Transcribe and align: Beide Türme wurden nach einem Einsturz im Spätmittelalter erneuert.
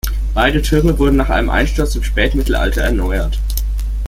Beide 0.33 0.63
Türme 0.63 0.97
wurden 0.97 1.15
nach 1.17 1.29
einem 1.29 1.51
Einsturz 1.51 1.93
im 1.93 2.01
Spätmittelalter 2.01 2.81
erneuert. 2.81 3.37